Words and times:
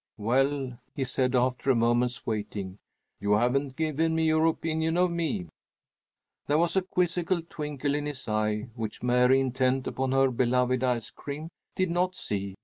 "Well," 0.17 0.79
he 0.95 1.03
said 1.03 1.35
after 1.35 1.69
a 1.69 1.75
moment's 1.75 2.25
waiting, 2.25 2.79
"you 3.19 3.33
haven't 3.33 3.75
given 3.75 4.15
me 4.15 4.25
your 4.25 4.47
opinion 4.47 4.97
of 4.97 5.11
me." 5.11 5.47
There 6.47 6.57
was 6.57 6.75
a 6.75 6.81
quizzical 6.81 7.43
twinkle 7.47 7.93
in 7.93 8.07
his 8.07 8.27
eye, 8.27 8.69
which 8.73 9.03
Mary, 9.03 9.39
intent 9.39 9.85
upon 9.85 10.11
her 10.13 10.31
beloved 10.31 10.83
ice 10.83 11.11
cream, 11.11 11.49
did 11.75 11.91
not 11.91 12.15
see. 12.15 12.55